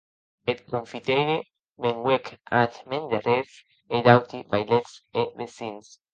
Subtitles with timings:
[0.51, 1.35] Eth confiteire
[1.83, 2.27] venguec
[2.61, 3.47] ath mèn darrèr,
[3.95, 5.87] e d'auti vailets e vesins.